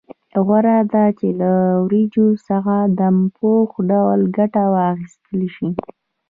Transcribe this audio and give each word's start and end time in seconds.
غوره 0.45 0.77
ده 0.93 1.05
چې 1.19 1.27
له 1.41 1.51
وریجو 1.83 2.27
څخه 2.47 2.75
دم 2.99 3.15
پوخ 3.37 3.69
ډول 3.89 4.19
ګټه 4.37 4.63
واخیستل 4.75 5.39
شي. 5.55 5.69